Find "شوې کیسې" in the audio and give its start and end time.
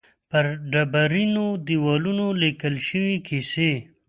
2.87-3.71